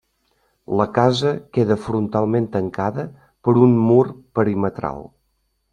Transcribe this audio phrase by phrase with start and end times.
[0.79, 3.07] La casa queda frontalment tancada
[3.49, 4.03] per un mur
[4.41, 5.07] perimetral.